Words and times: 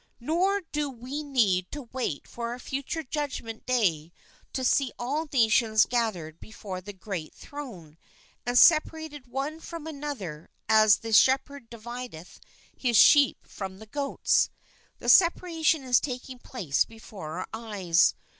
Nor 0.19 0.61
do 0.71 0.89
we 0.89 1.21
need 1.21 1.71
to 1.73 1.83
wait 1.93 2.27
for 2.27 2.55
a 2.55 2.59
future 2.59 3.03
judgment 3.03 3.67
day 3.67 4.11
to 4.51 4.63
see 4.63 4.91
all 4.97 5.27
nations 5.31 5.85
gathered 5.85 6.39
before 6.39 6.81
the 6.81 6.91
great 6.91 7.35
Throne, 7.35 7.99
and 8.43 8.57
separated 8.57 9.27
one 9.27 9.59
from 9.59 9.85
another 9.85 10.49
as 10.67 10.97
the 10.97 11.09
In 11.09 11.13
shepherd 11.13 11.69
divideth 11.69 12.39
his 12.75 12.97
sheep 12.97 13.45
from 13.45 13.77
the 13.77 13.85
goats. 13.85 14.49
The 14.97 15.07
separation 15.07 15.83
is 15.83 15.99
taking 15.99 16.39
place 16.39 16.83
before 16.83 17.33
our 17.37 17.47
eyes. 17.53 18.15